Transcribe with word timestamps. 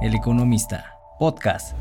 El 0.00 0.14
Economista, 0.14 0.94
podcast. 1.18 1.76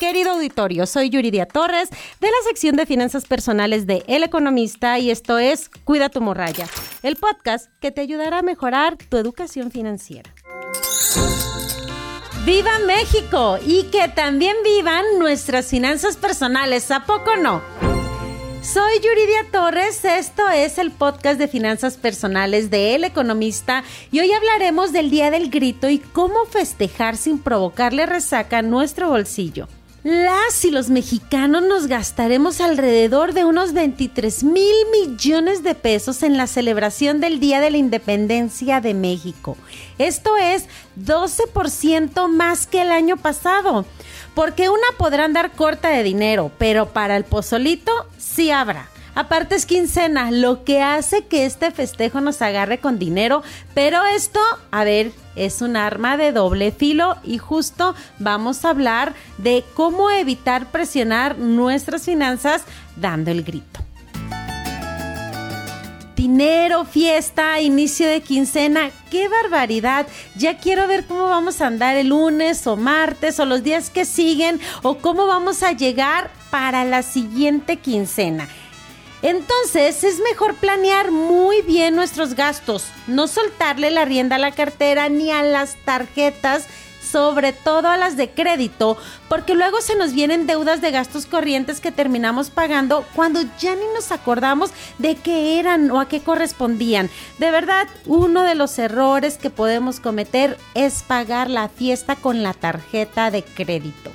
Querido 0.00 0.32
auditorio, 0.32 0.86
soy 0.86 1.10
Yuridia 1.10 1.44
Torres 1.44 1.90
de 2.20 2.28
la 2.28 2.48
sección 2.48 2.76
de 2.76 2.86
finanzas 2.86 3.26
personales 3.26 3.86
de 3.86 4.02
El 4.06 4.22
Economista 4.22 4.98
y 4.98 5.10
esto 5.10 5.38
es 5.38 5.68
Cuida 5.84 6.08
tu 6.08 6.22
morralla, 6.22 6.66
el 7.02 7.16
podcast 7.16 7.70
que 7.80 7.92
te 7.92 8.00
ayudará 8.00 8.38
a 8.38 8.42
mejorar 8.42 8.96
tu 8.96 9.18
educación 9.18 9.70
financiera. 9.70 10.34
¡Viva 12.46 12.78
México! 12.86 13.58
Y 13.66 13.84
que 13.84 14.08
también 14.08 14.56
vivan 14.64 15.04
nuestras 15.18 15.66
finanzas 15.66 16.16
personales, 16.16 16.90
¿a 16.90 17.04
poco 17.04 17.36
no? 17.36 17.93
Soy 18.64 18.94
Yuridia 18.94 19.44
Torres, 19.52 20.02
esto 20.06 20.48
es 20.48 20.78
el 20.78 20.90
podcast 20.90 21.38
de 21.38 21.48
finanzas 21.48 21.98
personales 21.98 22.70
de 22.70 22.94
El 22.94 23.04
Economista 23.04 23.84
y 24.10 24.20
hoy 24.20 24.32
hablaremos 24.32 24.90
del 24.90 25.10
Día 25.10 25.30
del 25.30 25.50
Grito 25.50 25.90
y 25.90 25.98
cómo 25.98 26.46
festejar 26.46 27.18
sin 27.18 27.38
provocarle 27.38 28.06
resaca 28.06 28.58
a 28.58 28.62
nuestro 28.62 29.10
bolsillo. 29.10 29.68
Las 30.04 30.66
y 30.66 30.70
los 30.70 30.90
mexicanos 30.90 31.62
nos 31.62 31.86
gastaremos 31.86 32.60
alrededor 32.60 33.32
de 33.32 33.46
unos 33.46 33.72
23 33.72 34.44
mil 34.44 34.74
millones 34.92 35.62
de 35.62 35.74
pesos 35.74 36.22
en 36.22 36.36
la 36.36 36.46
celebración 36.46 37.22
del 37.22 37.40
Día 37.40 37.58
de 37.58 37.70
la 37.70 37.78
Independencia 37.78 38.82
de 38.82 38.92
México. 38.92 39.56
Esto 39.96 40.36
es 40.36 40.66
12% 41.02 42.28
más 42.28 42.66
que 42.66 42.82
el 42.82 42.92
año 42.92 43.16
pasado. 43.16 43.86
Porque 44.34 44.68
una 44.68 44.86
podrá 44.98 45.24
andar 45.24 45.52
corta 45.52 45.88
de 45.88 46.02
dinero, 46.02 46.50
pero 46.58 46.90
para 46.90 47.16
el 47.16 47.24
pozolito 47.24 47.90
sí 48.18 48.50
habrá. 48.50 48.90
Aparte 49.14 49.54
es 49.54 49.64
quincena, 49.64 50.30
lo 50.30 50.64
que 50.64 50.82
hace 50.82 51.24
que 51.24 51.46
este 51.46 51.70
festejo 51.70 52.20
nos 52.20 52.42
agarre 52.42 52.78
con 52.78 52.98
dinero, 52.98 53.42
pero 53.72 54.04
esto, 54.04 54.40
a 54.70 54.84
ver, 54.84 55.12
es 55.36 55.62
un 55.62 55.76
arma 55.76 56.16
de 56.16 56.32
doble 56.32 56.72
filo 56.72 57.16
y 57.24 57.38
justo 57.38 57.94
vamos 58.18 58.64
a 58.64 58.70
hablar 58.70 59.14
de 59.38 59.64
cómo 59.74 60.10
evitar 60.10 60.70
presionar 60.70 61.38
nuestras 61.38 62.02
finanzas 62.02 62.64
dando 62.96 63.30
el 63.30 63.42
grito 63.42 63.84
dinero, 66.24 66.86
fiesta, 66.86 67.60
inicio 67.60 68.08
de 68.08 68.22
quincena. 68.22 68.90
¡Qué 69.10 69.28
barbaridad! 69.28 70.06
Ya 70.36 70.56
quiero 70.56 70.88
ver 70.88 71.04
cómo 71.04 71.24
vamos 71.24 71.60
a 71.60 71.66
andar 71.66 71.96
el 71.96 72.08
lunes 72.08 72.66
o 72.66 72.76
martes 72.76 73.38
o 73.40 73.44
los 73.44 73.62
días 73.62 73.90
que 73.90 74.06
siguen 74.06 74.58
o 74.82 74.96
cómo 74.96 75.26
vamos 75.26 75.62
a 75.62 75.72
llegar 75.72 76.30
para 76.50 76.86
la 76.86 77.02
siguiente 77.02 77.76
quincena. 77.76 78.48
Entonces 79.24 80.04
es 80.04 80.20
mejor 80.20 80.54
planear 80.56 81.10
muy 81.10 81.62
bien 81.62 81.96
nuestros 81.96 82.34
gastos, 82.34 82.88
no 83.06 83.26
soltarle 83.26 83.90
la 83.90 84.04
rienda 84.04 84.36
a 84.36 84.38
la 84.38 84.50
cartera 84.50 85.08
ni 85.08 85.30
a 85.30 85.42
las 85.42 85.76
tarjetas 85.86 86.68
sobre 87.00 87.52
todo 87.54 87.88
a 87.88 87.96
las 87.96 88.18
de 88.18 88.30
crédito, 88.30 88.98
porque 89.28 89.54
luego 89.54 89.80
se 89.80 89.94
nos 89.94 90.12
vienen 90.12 90.46
deudas 90.46 90.82
de 90.82 90.90
gastos 90.90 91.24
corrientes 91.24 91.80
que 91.80 91.92
terminamos 91.92 92.50
pagando 92.50 93.06
cuando 93.14 93.40
ya 93.58 93.74
ni 93.74 93.86
nos 93.94 94.12
acordamos 94.12 94.72
de 94.98 95.14
qué 95.14 95.58
eran 95.58 95.90
o 95.90 96.00
a 96.00 96.08
qué 96.08 96.20
correspondían. 96.20 97.08
De 97.38 97.50
verdad, 97.50 97.86
uno 98.06 98.42
de 98.42 98.56
los 98.56 98.78
errores 98.78 99.38
que 99.38 99.48
podemos 99.48 100.00
cometer 100.00 100.58
es 100.74 101.02
pagar 101.02 101.48
la 101.48 101.68
fiesta 101.68 102.16
con 102.16 102.42
la 102.42 102.52
tarjeta 102.52 103.30
de 103.30 103.42
crédito. 103.42 104.10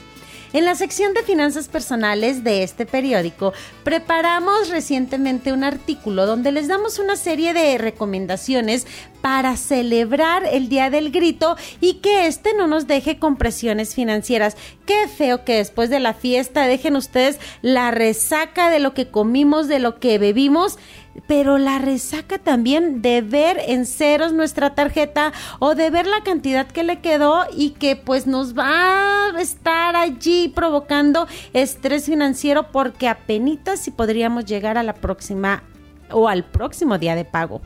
En 0.51 0.65
la 0.65 0.73
sección 0.73 1.13
de 1.13 1.21
finanzas 1.21 1.67
personales 1.67 2.43
de 2.43 2.63
este 2.63 2.87
periódico, 2.87 3.53
preparamos 3.83 4.69
recientemente 4.69 5.53
un 5.53 5.63
artículo 5.63 6.25
donde 6.25 6.51
les 6.51 6.67
damos 6.67 6.97
una 6.97 7.15
serie 7.17 7.53
de 7.53 7.77
recomendaciones 7.77 8.87
para 9.21 9.57
celebrar 9.57 10.47
el 10.51 10.67
Día 10.67 10.89
del 10.89 11.11
Grito 11.11 11.55
y 11.81 11.95
que 11.95 12.25
este 12.25 12.55
no 12.55 12.65
nos 12.65 12.87
deje 12.87 13.19
con 13.19 13.35
presiones 13.35 13.93
financieras. 13.93 14.57
Qué 14.87 15.07
feo 15.07 15.45
que 15.45 15.57
después 15.57 15.91
de 15.91 15.99
la 15.99 16.15
fiesta 16.15 16.65
dejen 16.65 16.95
ustedes 16.95 17.39
la 17.61 17.91
resaca 17.91 18.71
de 18.71 18.79
lo 18.79 18.95
que 18.95 19.11
comimos, 19.11 19.67
de 19.67 19.77
lo 19.77 19.99
que 19.99 20.17
bebimos 20.17 20.79
pero 21.27 21.57
la 21.57 21.79
resaca 21.79 22.37
también 22.37 23.01
de 23.01 23.21
ver 23.21 23.59
en 23.67 23.85
ceros 23.85 24.33
nuestra 24.33 24.75
tarjeta 24.75 25.33
o 25.59 25.75
de 25.75 25.89
ver 25.89 26.07
la 26.07 26.23
cantidad 26.23 26.67
que 26.67 26.83
le 26.83 26.99
quedó 26.99 27.45
y 27.55 27.71
que 27.71 27.95
pues 27.95 28.27
nos 28.27 28.57
va 28.57 29.29
a 29.29 29.41
estar 29.41 29.95
allí 29.95 30.49
provocando 30.49 31.27
estrés 31.53 32.05
financiero 32.05 32.71
porque 32.71 33.07
apenas 33.07 33.39
si 33.75 33.91
podríamos 33.91 34.45
llegar 34.45 34.77
a 34.77 34.83
la 34.83 34.93
próxima 34.93 35.63
o 36.11 36.27
al 36.27 36.43
próximo 36.43 36.97
día 36.97 37.15
de 37.15 37.25
pago. 37.25 37.61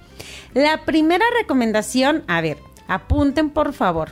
La 0.54 0.86
primera 0.86 1.26
recomendación, 1.40 2.24
a 2.28 2.42
ver, 2.42 2.58
apunten 2.88 3.50
por 3.50 3.74
favor, 3.74 4.12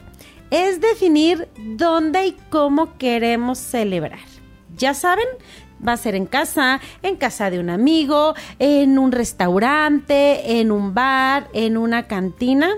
es 0.50 0.81
definir 0.81 1.50
dónde 1.58 2.25
y 2.28 2.38
cómo 2.50 2.97
queremos 2.97 3.58
celebrar. 3.58 4.19
Ya 4.78 4.94
saben, 4.94 5.28
Va 5.86 5.94
a 5.94 5.97
ser 5.97 6.16
en 6.16 6.25
casa, 6.25 6.80
en 7.02 7.16
casa 7.16 7.50
de 7.50 7.59
un 7.59 7.69
amigo, 7.69 8.36
en 8.59 9.00
un 9.00 9.12
restaurante, 9.12 10.59
en 10.59 10.72
un 10.72 10.94
bar, 10.94 11.50
en 11.53 11.78
una 11.78 12.08
cantina. 12.08 12.69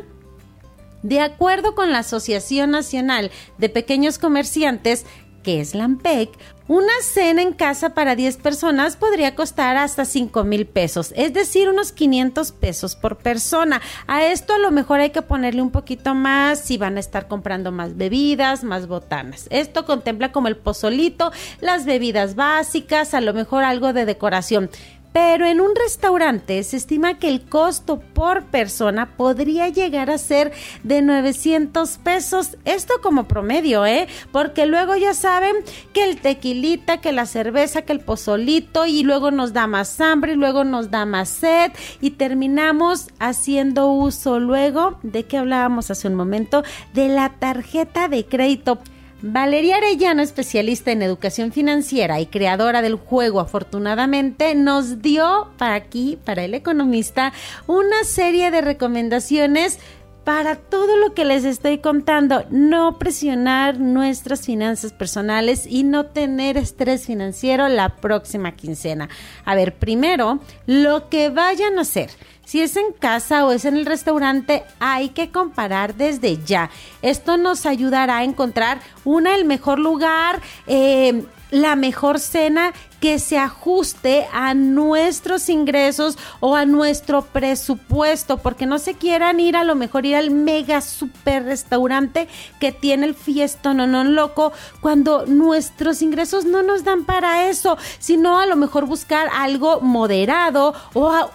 De 1.02 1.20
acuerdo 1.20 1.76
con 1.76 1.92
la 1.92 2.00
Asociación 2.00 2.72
Nacional 2.72 3.30
de 3.58 3.70
Pequeños 3.70 4.18
Comerciantes, 4.18 5.06
que 5.44 5.60
es 5.60 5.76
la 5.76 5.84
AMPEC, 5.84 6.30
una 6.68 6.94
cena 7.02 7.42
en 7.42 7.52
casa 7.52 7.94
para 7.94 8.16
10 8.16 8.38
personas 8.38 8.96
podría 8.96 9.36
costar 9.36 9.76
hasta 9.76 10.06
5 10.06 10.44
mil 10.46 10.66
pesos, 10.66 11.14
es 11.16 11.34
decir, 11.34 11.68
unos 11.68 11.92
500 11.92 12.52
pesos 12.54 12.96
por 12.96 13.18
persona. 13.18 13.82
A 14.08 14.26
esto 14.26 14.54
a 14.54 14.60
lo 14.60 14.72
mejor 14.72 15.02
hay 15.02 15.10
que 15.10 15.22
ponerle 15.22 15.62
un 15.62 15.72
poquito 15.72 16.16
más 16.16 16.60
si 16.60 16.78
van 16.78 16.98
a 16.98 17.02
estar 17.02 17.28
comprando 17.28 17.72
más 17.72 17.98
bebidas, 17.98 18.64
más 18.64 18.88
botanas. 18.88 19.48
Esto 19.50 19.86
contempla 19.86 20.32
como 20.32 20.48
el 20.48 20.56
pozolito, 20.56 21.32
las 21.60 21.86
bebidas 21.86 22.36
básicas, 22.36 23.14
a 23.14 23.22
lo 23.22 23.34
mejor 23.34 23.64
algo 23.66 23.92
de 23.92 24.06
decoración 24.06 24.70
pero 25.14 25.46
en 25.46 25.62
un 25.62 25.76
restaurante 25.76 26.62
se 26.64 26.78
estima 26.78 27.20
que 27.20 27.30
el 27.30 27.42
costo 27.42 28.00
por 28.00 28.46
persona 28.46 29.16
podría 29.16 29.70
llegar 29.70 30.10
a 30.10 30.18
ser 30.18 30.52
de 30.84 31.02
900 31.02 31.98
pesos. 32.00 32.58
Esto 32.66 32.96
como 33.02 33.28
promedio, 33.28 33.86
¿eh? 33.86 34.08
Porque 34.32 34.66
luego 34.66 34.96
ya 34.96 35.14
saben 35.14 35.56
que 35.94 36.04
el 36.04 36.20
tequilita, 36.20 37.00
que 37.00 37.12
la 37.12 37.28
cerveza, 37.28 37.84
que 37.84 37.94
el 37.94 38.00
pozolito 38.00 38.86
y 38.88 39.04
luego 39.04 39.32
nos 39.32 39.54
da 39.54 39.68
más 39.68 40.02
hambre 40.02 40.34
y 40.34 40.38
luego 40.38 40.64
nos 40.64 40.90
da 40.90 41.06
más 41.06 41.30
sed 41.30 41.72
y 42.02 42.12
terminamos 42.12 43.10
haciendo 43.20 43.92
uso 43.92 44.40
luego 44.40 44.98
de 45.04 45.26
que 45.26 45.38
hablábamos 45.38 45.92
hace 45.92 46.08
un 46.08 46.16
momento 46.16 46.64
de 46.94 47.10
la 47.10 47.30
tarjeta 47.30 48.08
de 48.08 48.26
crédito 48.26 48.80
Valeria 49.26 49.78
Arellano, 49.78 50.22
especialista 50.22 50.92
en 50.92 51.02
educación 51.02 51.54
financiera 51.54 52.20
y 52.20 52.26
creadora 52.26 52.82
del 52.82 52.96
juego 52.96 53.40
afortunadamente, 53.40 54.54
nos 54.54 55.02
dio 55.02 55.48
para 55.58 55.76
aquí, 55.76 56.20
para 56.26 56.44
el 56.44 56.54
economista, 56.54 57.32
una 57.66 58.04
serie 58.04 58.52
de 58.52 58.60
recomendaciones 58.60 59.80
para 60.26 60.58
todo 60.58 60.98
lo 60.98 61.14
que 61.14 61.24
les 61.24 61.46
estoy 61.46 61.78
contando, 61.78 62.44
no 62.50 63.00
presionar 63.00 63.80
nuestras 63.80 64.42
finanzas 64.42 64.92
personales 64.92 65.68
y 65.70 65.84
no 65.84 66.08
tener 66.08 66.58
estrés 66.58 67.06
financiero 67.06 67.70
la 67.70 67.96
próxima 67.96 68.58
quincena. 68.58 69.08
A 69.46 69.56
ver, 69.56 69.76
primero, 69.76 70.40
lo 70.66 71.08
que 71.08 71.30
vayan 71.30 71.78
a 71.78 71.84
hacer 71.84 72.10
si 72.46 72.62
es 72.62 72.76
en 72.76 72.92
casa 72.94 73.46
o 73.46 73.52
es 73.52 73.66
en 73.66 73.78
el 73.78 73.86
restaurante, 73.86 74.64
hay 74.80 75.10
que 75.10 75.32
comparar 75.32 75.96
desde 75.96 76.44
ya. 76.44 76.70
Esto 77.02 77.38
nos 77.38 77.66
ayudará 77.66 78.18
a 78.18 78.24
encontrar 78.24 78.80
una, 79.06 79.36
el 79.36 79.46
mejor 79.46 79.80
lugar, 79.80 80.42
eh, 80.68 81.24
la 81.52 81.76
mejor 81.76 82.20
cena 82.20 82.74
que 83.04 83.20
se 83.20 83.38
ajuste 83.38 84.28
a 84.32 84.54
nuestros 84.54 85.50
ingresos 85.50 86.18
o 86.40 86.56
a 86.56 86.66
nuestro 86.66 87.22
presupuesto, 87.22 88.38
porque 88.38 88.66
no 88.66 88.80
se 88.80 88.94
quieran 88.94 89.42
ir 89.42 89.58
a 89.58 89.66
lo 89.66 89.76
mejor 89.76 90.06
ir 90.06 90.16
al 90.16 90.32
mega 90.32 90.80
super 90.80 91.44
restaurante 91.44 92.30
que 92.62 92.72
tiene 92.72 93.06
el 93.08 93.14
fiesto 93.14 93.74
no 93.74 93.88
no 93.88 94.06
loco 94.06 94.54
cuando 94.80 95.26
nuestros 95.26 96.02
ingresos 96.02 96.46
no 96.46 96.64
nos 96.64 96.86
dan 96.86 97.04
para 97.04 97.50
eso, 97.50 97.78
sino 98.00 98.40
a 98.40 98.46
lo 98.46 98.56
mejor 98.56 98.86
buscar 98.86 99.28
algo 99.34 99.82
moderado 99.82 100.74
o, 100.94 101.30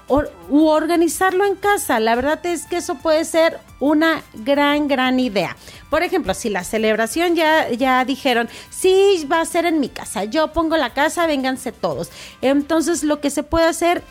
organizarlo 0.51 1.45
en 1.45 1.55
casa. 1.55 2.01
La 2.01 2.15
verdad 2.15 2.45
es 2.47 2.65
que 2.65 2.79
eso 2.79 2.95
puede 2.95 3.27
ser 3.27 3.59
una 3.81 4.23
gran, 4.33 4.89
gran 4.89 5.21
idea. 5.21 5.57
Por 5.91 6.03
ejemplo, 6.03 6.35
si 6.35 6.51
la 6.51 6.65
celebración 6.65 7.35
ya, 7.35 7.71
ya 7.71 8.05
dijeron, 8.05 8.49
sí, 8.71 9.27
va 9.31 9.41
a 9.41 9.47
ser 9.47 9.67
en 9.67 9.81
mi 9.81 9.89
casa, 9.89 10.25
yo 10.25 10.53
pongo 10.53 10.77
la 10.77 10.95
casa, 10.95 11.27
todos. 11.73 12.11
Entonces, 12.43 13.03
lo 13.03 13.21
que 13.21 13.31
se 13.31 13.43
puede 13.43 13.67
hacer 13.67 14.03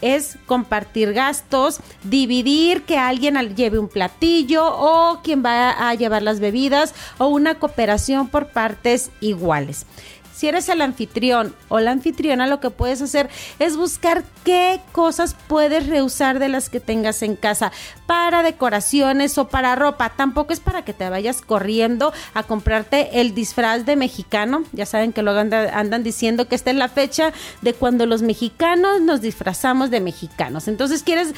es 0.00 0.36
compartir 0.46 1.12
gastos, 1.12 1.80
dividir 2.02 2.82
que 2.82 2.98
alguien 2.98 3.36
lleve 3.54 3.78
un 3.78 3.88
platillo 3.88 4.64
o 4.66 5.20
quien 5.22 5.44
va 5.44 5.88
a 5.88 5.94
llevar 5.94 6.22
las 6.22 6.40
bebidas 6.40 6.94
o 7.18 7.28
una 7.28 7.58
cooperación 7.58 8.28
por 8.28 8.48
partes 8.48 9.10
iguales. 9.20 9.86
Si 10.36 10.48
eres 10.48 10.68
el 10.68 10.82
anfitrión 10.82 11.54
o 11.68 11.80
la 11.80 11.92
anfitriona, 11.92 12.46
lo 12.46 12.60
que 12.60 12.68
puedes 12.68 13.00
hacer 13.00 13.30
es 13.58 13.74
buscar 13.78 14.22
qué 14.44 14.82
cosas 14.92 15.34
puedes 15.48 15.86
reusar 15.86 16.38
de 16.38 16.50
las 16.50 16.68
que 16.68 16.78
tengas 16.78 17.22
en 17.22 17.36
casa 17.36 17.72
para 18.06 18.42
decoraciones 18.42 19.38
o 19.38 19.48
para 19.48 19.74
ropa. 19.76 20.10
Tampoco 20.10 20.52
es 20.52 20.60
para 20.60 20.84
que 20.84 20.92
te 20.92 21.08
vayas 21.08 21.40
corriendo 21.40 22.12
a 22.34 22.42
comprarte 22.42 23.18
el 23.22 23.34
disfraz 23.34 23.86
de 23.86 23.96
mexicano. 23.96 24.64
Ya 24.72 24.84
saben 24.84 25.14
que 25.14 25.22
luego 25.22 25.38
andan 25.40 26.02
diciendo 26.02 26.48
que 26.48 26.54
esta 26.54 26.70
es 26.70 26.76
la 26.76 26.88
fecha 26.88 27.32
de 27.62 27.72
cuando 27.72 28.04
los 28.04 28.20
mexicanos 28.20 29.00
nos 29.00 29.22
disfrazamos 29.22 29.90
de 29.90 30.00
mexicanos. 30.00 30.68
Entonces 30.68 31.02
quieres 31.02 31.32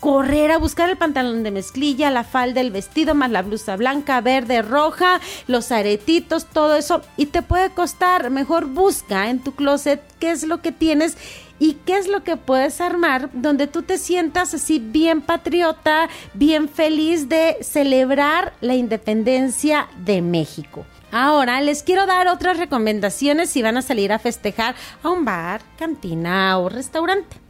correr 0.00 0.50
a 0.50 0.58
buscar 0.58 0.90
el 0.90 0.96
pantalón 0.96 1.42
de 1.44 1.50
mezclilla, 1.50 2.10
la 2.10 2.24
falda, 2.24 2.60
el 2.60 2.70
vestido, 2.70 3.14
más 3.14 3.30
la 3.30 3.42
blusa 3.42 3.76
blanca, 3.76 4.20
verde, 4.20 4.60
roja, 4.60 5.20
los 5.46 5.72
aretitos, 5.72 6.46
todo 6.46 6.76
eso. 6.76 7.00
Y 7.16 7.26
te 7.26 7.40
puede 7.40 7.70
costar. 7.70 8.23
Mejor 8.30 8.66
busca 8.66 9.30
en 9.30 9.40
tu 9.40 9.52
closet 9.52 10.00
qué 10.18 10.30
es 10.30 10.44
lo 10.44 10.62
que 10.62 10.72
tienes 10.72 11.16
y 11.58 11.74
qué 11.86 11.98
es 11.98 12.08
lo 12.08 12.24
que 12.24 12.36
puedes 12.36 12.80
armar 12.80 13.30
donde 13.32 13.66
tú 13.66 13.82
te 13.82 13.98
sientas 13.98 14.54
así 14.54 14.78
bien 14.78 15.20
patriota, 15.20 16.08
bien 16.34 16.68
feliz 16.68 17.28
de 17.28 17.58
celebrar 17.60 18.52
la 18.60 18.74
independencia 18.74 19.88
de 20.04 20.22
México. 20.22 20.84
Ahora 21.12 21.60
les 21.60 21.82
quiero 21.82 22.06
dar 22.06 22.26
otras 22.26 22.58
recomendaciones 22.58 23.48
si 23.50 23.62
van 23.62 23.76
a 23.76 23.82
salir 23.82 24.12
a 24.12 24.18
festejar 24.18 24.74
a 25.02 25.10
un 25.10 25.24
bar, 25.24 25.62
cantina 25.78 26.58
o 26.58 26.68
restaurante 26.68 27.43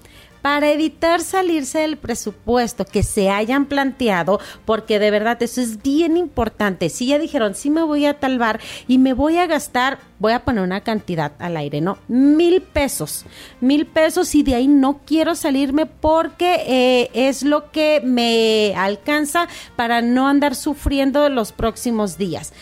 para 0.45 0.71
evitar 0.71 1.23
salirse 1.23 1.79
del 1.79 1.97
presupuesto 1.97 2.85
que 2.85 3.03
se 3.03 3.31
hayan 3.31 3.65
planteado, 3.65 4.41
porque 4.67 4.99
de 4.99 5.11
verdad 5.11 5.43
eso 5.43 5.63
es 5.63 5.83
bien 5.83 6.19
importante. 6.19 6.91
Si 6.91 7.07
ya 7.07 7.19
dijeron, 7.19 7.55
sí 7.55 7.71
me 7.71 7.83
voy 7.83 8.05
a 8.05 8.21
tal 8.21 8.39
bar 8.39 8.61
y 8.87 8.99
me 8.99 9.15
voy 9.15 9.39
a 9.39 9.47
gastar, 9.47 10.01
voy 10.19 10.35
a 10.35 10.45
poner 10.45 10.63
una 10.63 10.83
cantidad 10.83 11.33
al 11.39 11.57
aire, 11.57 11.81
¿no? 11.81 11.97
Mil 12.09 12.61
pesos, 12.61 13.25
mil 13.63 13.87
pesos 13.87 14.35
y 14.35 14.43
de 14.43 14.57
ahí 14.57 14.69
no 14.69 15.01
quiero 15.07 15.35
salirme 15.35 15.87
porque 15.87 16.63
eh, 16.67 17.11
es 17.15 17.43
lo 17.43 17.71
que 17.71 18.03
me 18.05 18.75
alcanza 18.77 19.49
para 19.77 20.03
no 20.03 20.29
andar 20.29 20.57
sufriendo 20.57 21.27
los 21.31 21.53
próximos 21.53 22.19
días 22.19 22.53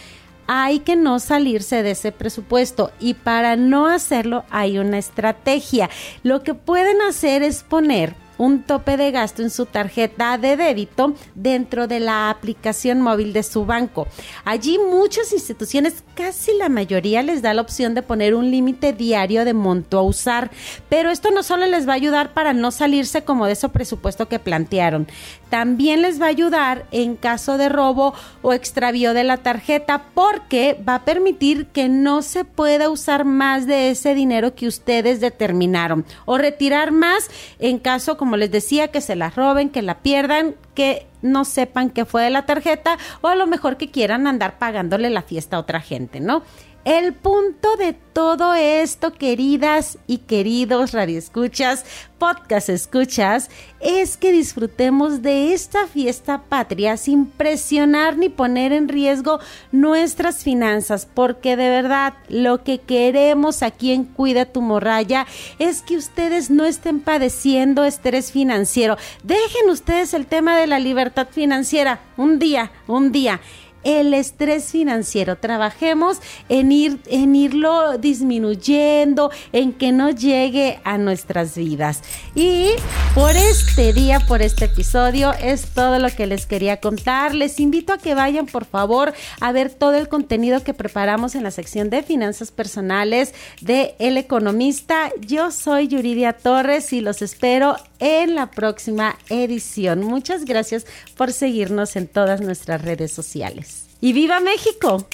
hay 0.55 0.81
que 0.81 0.97
no 0.97 1.19
salirse 1.19 1.83
de 1.83 1.93
ese 1.93 2.13
presupuesto 2.13 2.91
y 3.01 3.15
para 3.15 3.57
no 3.57 3.87
hacerlo 3.87 4.45
hay 4.51 4.79
una 4.79 4.99
estrategia. 4.99 5.89
Lo 6.23 6.43
que 6.43 6.53
pueden 6.53 7.01
hacer 7.01 7.43
es 7.43 7.63
poner 7.63 8.15
un 8.37 8.63
tope 8.63 8.97
de 8.97 9.13
gasto 9.13 9.43
en 9.43 9.51
su 9.51 9.67
tarjeta 9.67 10.37
de 10.37 10.57
débito 10.57 11.15
dentro 11.35 11.87
de 11.87 12.01
la 12.01 12.29
aplicación 12.29 13.01
móvil 13.01 13.33
de 13.33 13.43
su 13.45 13.65
banco. 13.65 14.09
Allí 14.45 14.79
muchas 14.79 15.33
instituciones, 15.33 16.03
casi 16.15 16.53
la 16.57 16.69
mayoría, 16.69 17.23
les 17.23 17.41
da 17.41 17.55
la 17.55 17.63
opción 17.63 17.95
de 17.95 18.03
poner 18.03 18.35
un 18.35 18.51
límite 18.51 18.93
diario 18.93 19.45
de 19.45 19.55
monto 19.55 19.99
a 19.99 20.03
usar, 20.03 20.51
pero 20.89 21.11
esto 21.11 21.31
no 21.31 21.43
solo 21.43 21.67
les 21.67 21.87
va 21.87 21.93
a 21.93 21.97
ayudar 21.97 22.35
para 22.35 22.53
no 22.53 22.73
salirse 22.73 23.23
como 23.23 23.47
de 23.47 23.53
ese 23.53 23.69
presupuesto 23.69 24.29
que 24.29 24.39
plantearon, 24.39 25.07
también 25.53 26.01
les 26.01 26.19
va 26.19 26.25
a 26.25 26.31
ayudar 26.31 26.87
en 26.93 27.15
caso 27.15 27.59
de 27.59 27.69
robo 27.69 28.15
o 28.41 28.55
extravío 28.55 29.13
de 29.13 29.23
la 29.23 29.37
tarjeta 29.37 30.03
porque 30.15 30.83
va 30.89 30.95
a 30.95 31.05
permitir 31.05 31.67
que 31.67 31.91
no 31.91 32.23
se 32.23 32.47
pueda 32.47 32.89
usar 32.89 33.27
más 33.27 33.67
de 33.67 33.91
ese 33.91 34.15
dinero 34.15 34.55
que 34.55 34.67
ustedes 34.67 35.21
determinaron 35.21 36.07
o 36.25 36.39
retirar 36.39 36.91
más 36.91 37.29
en 37.59 37.79
caso 37.79 38.17
como 38.17 38.39
les 38.39 38.51
decía, 38.51 38.89
que 38.89 39.03
se 39.03 39.15
la 39.15 39.29
roben, 39.29 39.69
que 39.69 39.83
la 39.83 39.99
pierdan, 39.99 40.55
que 40.75 41.07
no 41.21 41.45
sepan 41.45 41.91
que 41.91 42.07
fue 42.07 42.23
de 42.23 42.31
la 42.31 42.47
tarjeta 42.47 42.97
o 43.21 43.29
a 43.29 43.35
lo 43.35 43.47
mejor 43.47 43.77
que 43.77 43.91
quieran 43.91 44.27
andar 44.27 44.59
pagándole 44.59 45.11
la 45.11 45.21
fiesta 45.21 45.59
a 45.59 45.61
otra 45.61 45.83
gente, 45.83 46.19
¿no? 46.19 46.45
El 46.85 47.15
punto 47.15 47.77
de 47.77 47.93
todo 47.93 48.55
esto, 48.55 49.13
queridas 49.13 49.99
y 50.09 50.19
queridos 50.19 50.91
radioescuchas, 50.91 51.85
podcast 52.19 52.69
escuchas, 52.71 53.51
es 53.79 54.17
que 54.17 54.33
disfrutemos 54.33 55.23
de 55.23 55.55
esta 55.55 55.87
fiesta 55.87 56.43
patria 56.49 56.97
sin 56.97 57.27
presionar 57.27 58.19
ni 58.19 58.29
poner 58.31 58.73
en 58.73 58.89
riesgo 58.89 59.39
nuestras 59.71 60.43
finanzas, 60.43 61.07
porque 61.07 61.55
de 61.57 61.69
verdad 61.69 62.15
lo 62.29 62.65
que 62.65 62.81
queremos 62.81 63.63
aquí 63.63 63.93
en 63.93 64.03
Cuida 64.03 64.47
tu 64.47 64.61
Morraya 64.61 65.29
es 65.61 65.83
que 65.83 65.97
ustedes 65.97 66.51
no 66.51 66.65
estén 66.65 66.99
padeciendo 66.99 67.85
estrés 67.85 68.33
financiero. 68.33 68.97
Dejen 69.23 69.71
ustedes 69.71 70.15
el 70.15 70.27
tema 70.27 70.59
de 70.59 70.67
la 70.67 70.81
libertad 70.81 71.29
financiera 71.31 72.01
un 72.17 72.41
día, 72.41 72.73
un 72.89 73.13
día 73.13 73.41
el 73.85 74.15
estrés 74.15 74.73
financiero. 74.73 75.37
Trabajemos 75.37 76.19
en 76.49 76.73
ir 76.73 77.01
en 77.07 77.35
irlo 77.35 77.99
disminuyendo, 77.99 79.31
en 79.53 79.73
que 79.73 79.93
no 79.93 80.11
llegue 80.11 80.81
a 80.85 80.99
nuestras 80.99 81.57
vidas. 81.57 82.03
Y 82.35 82.69
por 83.15 83.37
este 83.37 83.93
día, 83.93 84.21
por 84.21 84.43
este 84.43 84.67
episodio 84.67 85.33
es 85.33 85.67
todo 85.67 85.99
lo 85.99 86.11
que 86.11 86.27
les 86.27 86.47
quería 86.47 86.81
contar. 86.81 87.35
Les 87.35 87.61
invito 87.61 87.93
a 87.93 87.99
que 87.99 88.15
vayan, 88.15 88.47
por 88.47 88.65
favor, 88.65 89.13
a 89.41 89.53
ver 89.53 89.71
todo 89.71 89.95
el 89.95 90.09
contenido 90.09 90.63
que 90.63 90.75
preparamos 90.75 91.35
en 91.35 91.43
la 91.43 91.51
sección 91.51 91.91
de 91.91 92.03
finanzas 92.03 92.51
personales 92.51 93.35
de 93.61 93.95
El 93.99 94.17
Economista. 94.17 95.11
Yo 95.21 95.51
soy 95.51 95.89
Yuridia 95.89 96.33
Torres 96.33 96.93
y 96.93 97.01
los 97.01 97.23
espero 97.23 97.77
en 97.99 98.35
la 98.35 98.51
próxima 98.51 99.17
edición. 99.29 100.03
Muchas 100.03 100.45
gracias 100.45 100.87
por 101.17 101.33
seguirnos 101.33 101.97
en 101.97 102.09
todas 102.09 102.41
nuestras 102.41 102.83
redes 102.83 103.13
sociales. 103.13 103.72
¡Y 104.01 104.13
viva 104.13 104.41
México! 104.41 105.07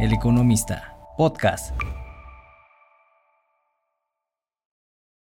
El 0.00 0.12
Economista, 0.12 0.96
podcast. 1.16 1.72